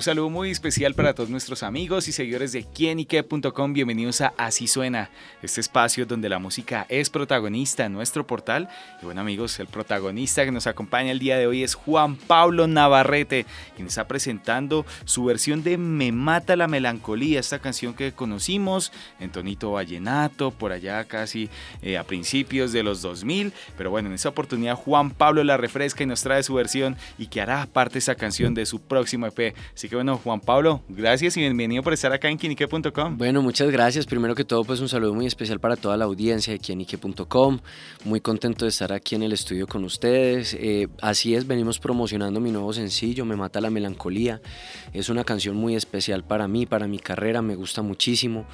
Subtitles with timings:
[0.00, 3.74] Un saludo muy especial para todos nuestros amigos y seguidores de quienique.com.
[3.74, 5.10] Bienvenidos a Así Suena,
[5.42, 8.70] este espacio donde la música es protagonista en nuestro portal.
[9.02, 12.66] Y bueno amigos, el protagonista que nos acompaña el día de hoy es Juan Pablo
[12.66, 13.44] Navarrete,
[13.76, 19.30] quien está presentando su versión de Me Mata la Melancolía, esta canción que conocimos en
[19.30, 21.50] tonito vallenato, por allá casi
[21.82, 23.52] eh, a principios de los 2000.
[23.76, 27.26] Pero bueno, en esta oportunidad Juan Pablo la refresca y nos trae su versión y
[27.26, 29.54] que hará parte esa canción de su próximo EP.
[29.96, 33.18] Bueno, Juan Pablo, gracias y bienvenido por estar acá en Quinique.com.
[33.18, 34.06] Bueno, muchas gracias.
[34.06, 37.58] Primero que todo, pues un saludo muy especial para toda la audiencia de Quinique.com.
[38.04, 40.54] Muy contento de estar aquí en el estudio con ustedes.
[40.54, 44.40] Eh, así es, venimos promocionando mi nuevo sencillo, Me Mata la Melancolía.
[44.92, 48.46] Es una canción muy especial para mí, para mi carrera, me gusta muchísimo.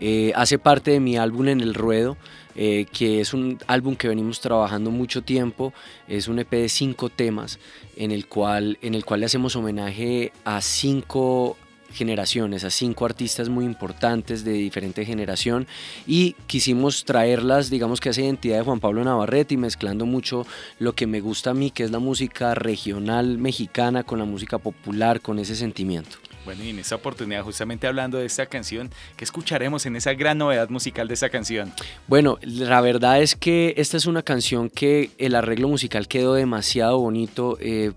[0.00, 2.16] Eh, hace parte de mi álbum En el Ruedo.
[2.56, 5.72] Eh, que es un álbum que venimos trabajando mucho tiempo,
[6.06, 7.58] es un EP de cinco temas
[7.96, 11.56] en el cual, en el cual le hacemos homenaje a cinco
[11.94, 15.66] generaciones, a cinco artistas muy importantes de diferente generación
[16.06, 20.46] y quisimos traerlas, digamos que a esa identidad de Juan Pablo Navarrete y mezclando mucho
[20.78, 24.58] lo que me gusta a mí, que es la música regional mexicana con la música
[24.58, 26.18] popular, con ese sentimiento.
[26.44, 30.38] Bueno, y en esta oportunidad, justamente hablando de esta canción, ¿qué escucharemos en esa gran
[30.38, 31.72] novedad musical de esa canción?
[32.06, 36.98] Bueno, la verdad es que esta es una canción que el arreglo musical quedó demasiado
[36.98, 37.56] bonito.
[37.60, 37.92] Eh,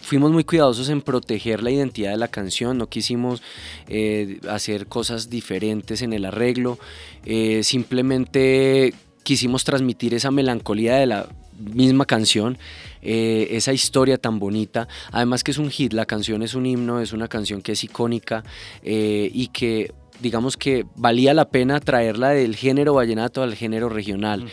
[0.00, 3.42] fuimos muy cuidadosos en proteger la identidad de la canción, no quisimos
[3.88, 6.78] eh, hacer cosas diferentes en el arreglo,
[7.24, 11.28] eh, simplemente quisimos transmitir esa melancolía de la
[11.60, 12.58] misma canción,
[13.02, 14.88] eh, esa historia tan bonita.
[15.12, 17.84] Además que es un hit, la canción es un himno, es una canción que es
[17.84, 18.42] icónica
[18.82, 24.46] eh, y que digamos que valía la pena traerla del género vallenato al género regional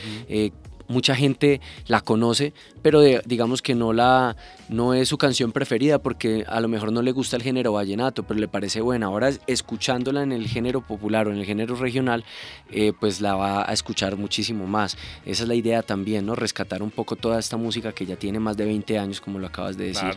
[0.88, 4.36] mucha gente la conoce, pero digamos que no, la,
[4.70, 8.24] no es su canción preferida porque a lo mejor no le gusta el género vallenato,
[8.24, 9.08] pero le parece buena.
[9.08, 12.24] Ahora escuchándola en el género popular o en el género regional,
[12.72, 14.98] eh, pues la va a escuchar muchísimo más.
[15.26, 16.36] Esa es la idea también, ¿no?
[16.36, 19.48] Rescatar un poco toda esta música que ya tiene más de 20 años, como lo
[19.48, 20.14] acabas de decir.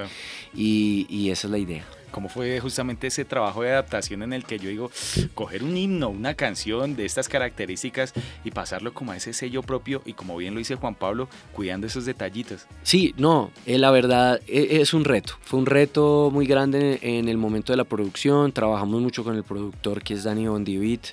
[0.55, 4.45] Y, y esa es la idea cómo fue justamente ese trabajo de adaptación en el
[4.45, 4.91] que yo digo,
[5.35, 8.13] coger un himno, una canción de estas características
[8.45, 11.87] y pasarlo como a ese sello propio y como bien lo dice Juan Pablo, cuidando
[11.87, 12.67] esos detallitos.
[12.83, 17.29] Sí, no, eh, la verdad e, es un reto, fue un reto muy grande en
[17.29, 21.07] el momento de la producción, trabajamos mucho con el productor que es Dani Bondivit,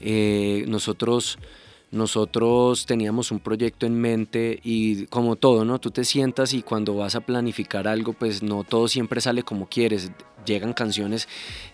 [0.00, 1.38] eh, nosotros
[1.90, 5.78] nosotros teníamos un proyecto en mente y como todo, ¿no?
[5.78, 9.68] Tú te sientas y cuando vas a planificar algo, pues no todo siempre sale como
[9.68, 10.10] quieres.
[10.44, 11.28] Llegan canciones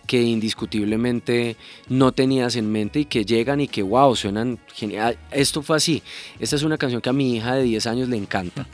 [0.07, 1.55] que indiscutiblemente
[1.89, 5.17] no tenías en mente y que llegan y que, wow, suenan genial.
[5.31, 6.01] Esto fue así.
[6.39, 8.67] Esta es una canción que a mi hija de 10 años le encanta.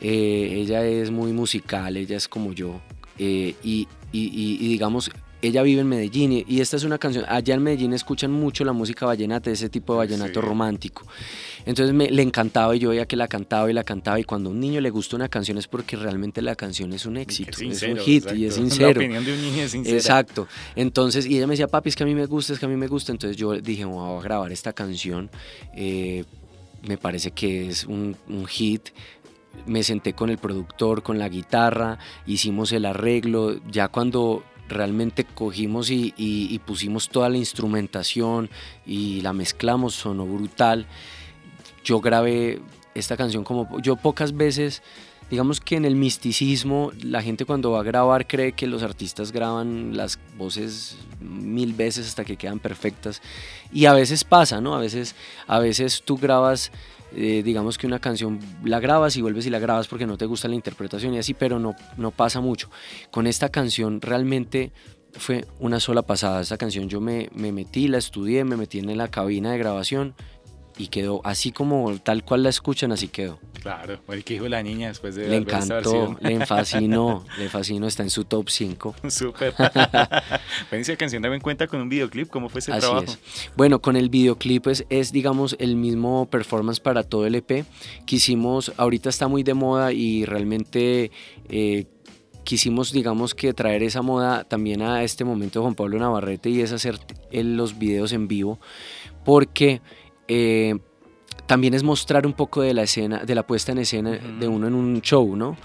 [0.00, 2.80] Eh, ella es muy musical, ella es como yo.
[3.18, 5.10] Eh, y, y digamos,
[5.46, 8.72] ella vive en Medellín y, esta es una canción, allá en Medellín escuchan mucho la
[8.72, 11.06] música vallenata, ese tipo de vallenato romántico.
[11.64, 14.50] Entonces me, le encantaba y yo veía que la cantaba y la cantaba y cuando
[14.50, 17.50] a un niño le gusta una canción es porque realmente la canción es un éxito,
[17.60, 19.00] es, un hit y es sincero.
[19.00, 19.96] La opinión de un niño es sincera.
[19.96, 20.46] Exacto.
[20.76, 22.68] Entonces, y ella me decía, papi, es que a mí me gusta, es que a
[22.68, 23.12] mí me gusta.
[23.12, 25.28] Entonces yo dije, voy a grabar esta canción.
[25.74, 26.24] Eh,
[26.86, 28.90] me parece que es un, un hit
[29.64, 35.90] me senté con el productor, con la guitarra, hicimos el arreglo, ya cuando realmente cogimos
[35.90, 38.50] y, pusimos toda la instrumentación
[38.84, 40.86] y la mezclamos, sonó brutal.
[41.84, 42.60] Yo grabé
[42.94, 44.82] esta canción como yo pocas veces,
[45.30, 49.32] digamos que en el misticismo, la gente cuando va a grabar cree que los artistas
[49.32, 53.22] graban las voces mil veces hasta que quedan perfectas
[53.72, 54.74] y a veces pasa, ¿no?
[54.74, 55.14] A veces,
[55.46, 56.72] a veces tú grabas
[57.14, 60.26] eh, digamos que una canción la grabas y vuelves y la grabas porque no te
[60.26, 62.70] gusta la interpretación y así, pero no, no pasa mucho.
[63.10, 64.72] Con esta canción realmente
[65.12, 66.40] fue una sola pasada.
[66.40, 70.14] Esta canción yo me, me metí, la estudié, me metí en la cabina de grabación
[70.78, 73.38] y quedó así como tal cual la escuchan, así quedó.
[73.66, 78.04] Claro, el que dijo la niña después de Le encantó, le fascinó, le fascinó, está
[78.04, 78.94] en su top 5.
[79.10, 79.54] Súper.
[80.70, 83.02] esa canción también cuenta con un videoclip, ¿cómo fue ese así trabajo?
[83.02, 83.18] Es.
[83.56, 87.64] Bueno, con el videoclip pues, es, digamos, el mismo performance para todo el EP.
[88.04, 91.10] Quisimos, ahorita está muy de moda y realmente...
[91.48, 91.86] Eh,
[92.44, 96.60] quisimos, digamos que traer esa moda también a este momento de Juan Pablo Navarrete y
[96.60, 97.00] es hacer
[97.32, 98.60] los videos en vivo,
[99.24, 99.80] porque
[100.28, 100.78] eh,
[101.46, 104.66] también es mostrar un poco de la escena, de la puesta en escena de uno
[104.66, 105.56] en un show, ¿no?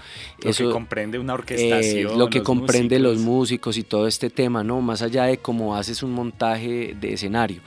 [0.42, 2.18] Lo Eso, que comprende una orquestación.
[2.18, 4.80] lo que comprende los músicos y todo este tema, ¿no?
[4.80, 7.62] Más allá de cómo haces un montaje de escenario.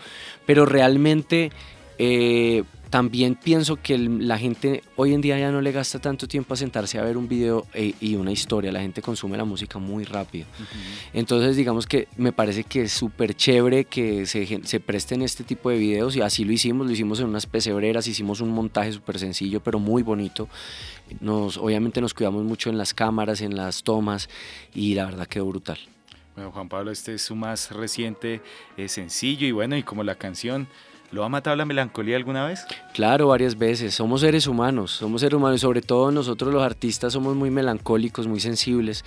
[0.45, 1.51] Pero realmente
[1.97, 6.53] eh, también pienso que la gente hoy en día ya no le gasta tanto tiempo
[6.53, 9.79] a sentarse a ver un video e, y una historia, la gente consume la música
[9.79, 10.45] muy rápido.
[11.13, 15.69] Entonces digamos que me parece que es súper chévere que se, se, presten este tipo
[15.69, 19.19] de videos y así lo hicimos, lo hicimos en unas pesebreras, hicimos un montaje súper
[19.19, 20.47] sencillo pero muy bonito.
[21.19, 24.29] Nos, obviamente nos cuidamos mucho en las cámaras, en las tomas
[24.73, 25.79] y la verdad quedó brutal.
[26.35, 28.41] Bueno, Juan Pablo, este es su más reciente
[28.77, 30.67] eh, sencillo y bueno, y como la canción
[31.15, 32.65] ¿Lo ha matado la melancolía alguna vez?
[32.93, 33.95] Claro, varias veces.
[33.95, 38.41] Somos seres humanos, somos seres humanos sobre todo nosotros los artistas somos muy melancólicos, muy
[38.41, 39.05] sensibles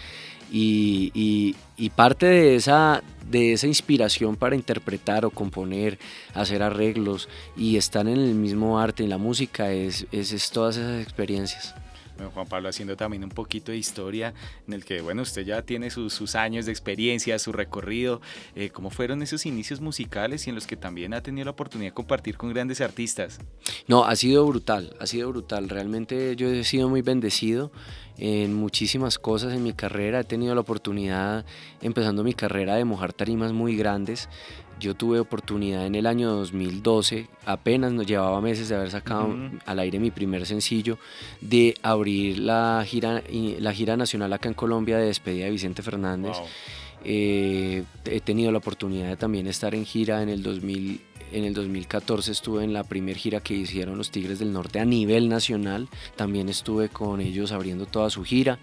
[0.51, 1.55] y,
[1.97, 5.99] parte de esa, de esa inspiración para interpretar o componer,
[6.33, 7.29] hacer arreglos
[7.59, 11.75] y estar en el mismo arte, en la música, es, es todas esas experiencias.
[12.27, 14.35] Juan Pablo haciendo también un poquito de historia
[14.67, 18.21] en el que, bueno, usted ya tiene sus, años de experiencia, su recorrido,
[18.55, 21.91] eh, ¿cómo fueron esos inicios musicales y en los que también ha tenido la oportunidad
[21.91, 23.39] de compartir con grandes artistas?
[23.87, 27.73] No, ha sido brutal, ha sido brutal, realmente yo he sido muy bendecido
[28.19, 31.47] en muchísimas cosas en mi carrera, he tenido la oportunidad,
[31.81, 34.29] empezando mi carrera, de mojar tarimas muy grandes,
[34.81, 39.35] yo tuve oportunidad en el año 2012, apenas nos llevaba meses de haber sacado
[39.67, 40.99] al aire mi primer sencillo,
[41.41, 46.37] de abrir la gira, la gira nacional acá en Colombia de despedida de Vicente Fernández.
[47.05, 51.01] Eh, he tenido la oportunidad de también estar en gira en el 2000,
[51.33, 54.85] en el 2014 estuve en la primera gira que hicieron los Tigres del Norte a
[54.85, 55.89] nivel nacional.
[56.17, 58.59] También estuve con ellos abriendo toda su gira.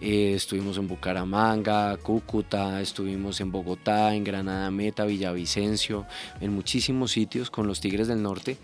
[0.00, 6.06] Eh, estuvimos en Bucaramanga, Cúcuta, estuvimos en Bogotá, en Granada Meta, Villavicencio,
[6.40, 8.56] en muchísimos sitios con los Tigres del Norte.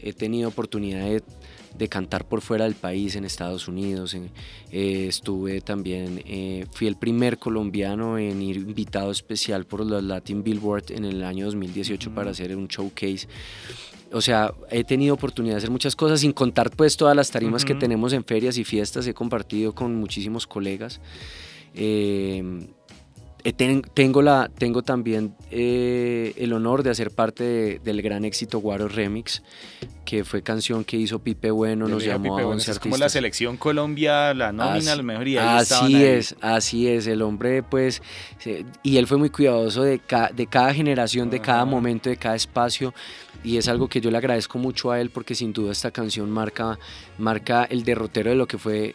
[0.00, 4.14] He tenido oportunidad de, cantar por fuera del país, en Estados Unidos.
[4.70, 10.42] Eh, estuve también, eh, fui el primer colombiano en ir invitado especial por los Latin
[10.42, 13.26] Billboard en el año 2018 para hacer un showcase
[14.12, 17.64] o sea, he tenido oportunidad de hacer muchas cosas sin contar pues todas las tarimas
[17.64, 21.00] que tenemos en ferias y fiestas, he compartido con muchísimos colegas.
[21.74, 22.68] Eh,
[23.50, 29.42] tengo, la, tengo también eh, el honor de hacer parte del gran éxito Guaro Remix,
[30.04, 33.56] que fue canción que hizo Pipe Bueno, nos llamó a 11 Es como la selección
[33.56, 38.00] Colombia, la nómina, la mejor Así es, así es, el hombre pues,
[38.84, 40.00] y él fue muy cuidadoso de,
[40.34, 42.94] de cada generación, de cada momento, de cada espacio,
[43.42, 46.30] y es algo que yo le agradezco mucho a él porque sin duda esta canción
[46.30, 46.78] marca,
[47.18, 48.94] marca el derrotero de lo que fue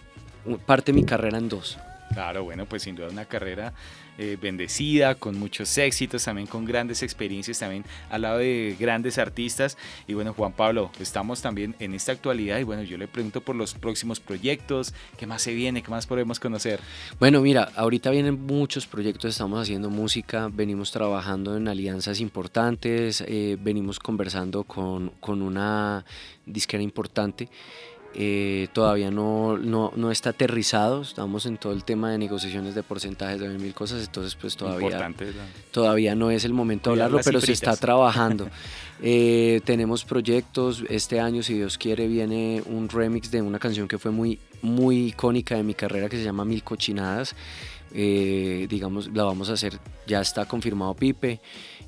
[0.65, 1.77] parte de mi carrera en dos.
[2.13, 3.73] Claro, bueno, pues sin duda una carrera
[4.17, 9.77] eh, bendecida, con muchos éxitos, también con grandes experiencias, también al lado de grandes artistas.
[10.07, 13.55] Y bueno, Juan Pablo, estamos también en esta actualidad y bueno, yo le pregunto por
[13.55, 16.79] los próximos proyectos, qué más se viene, qué más podemos conocer.
[17.19, 23.57] Bueno, mira, ahorita vienen muchos proyectos, estamos haciendo música, venimos trabajando en alianzas importantes, eh,
[23.59, 26.05] venimos conversando con, con una
[26.45, 27.49] disquera importante.
[28.19, 32.81] Eh, todavía no, no, no, está aterrizado, estamos en todo el tema de negociaciones de
[32.81, 35.13] porcentajes de mil cosas, entonces pues todavía,
[35.69, 38.49] todavía no es el momento de hablarlo, pero se está trabajando.
[38.99, 43.99] Eh, tenemos proyectos, este año si Dios quiere viene un remix de una canción que
[43.99, 47.35] fue muy, muy icónica de mi carrera que se llama Mil Cochinadas,
[47.93, 51.39] eh, digamos, la vamos a hacer, ya está confirmado Pipe,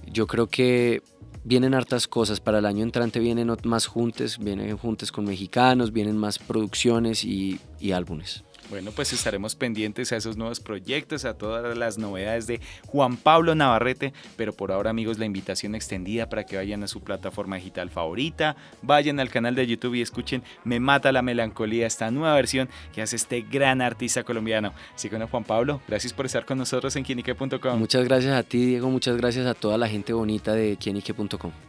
[0.05, 1.01] yo creo que
[1.43, 2.39] vienen hartas cosas.
[2.39, 7.59] Para el año entrante vienen más juntes, vienen juntes con mexicanos, vienen más producciones y,
[7.79, 8.43] y álbumes.
[8.69, 13.55] Bueno, pues estaremos pendientes a esos nuevos proyectos, a todas las novedades de Juan Pablo
[13.55, 17.89] Navarrete, pero por ahora amigos la invitación extendida para que vayan a su plataforma digital
[17.89, 22.69] favorita, vayan al canal de YouTube y escuchen Me Mata la Melancolía, esta nueva versión
[22.93, 24.73] que hace este gran artista colombiano.
[24.93, 27.79] Así que bueno, Juan Pablo, gracias por estar con nosotros en quienique.com.
[27.79, 31.68] Muchas gracias a ti Diego, muchas gracias a toda la gente bonita de quienique.com.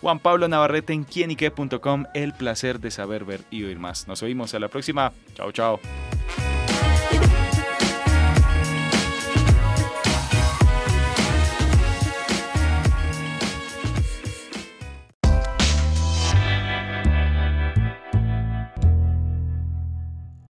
[0.00, 4.08] Juan Pablo Navarrete en quienique.com, el placer de saber, ver y oír más.
[4.08, 5.12] Nos oímos a la próxima.
[5.34, 5.80] Chao, chao.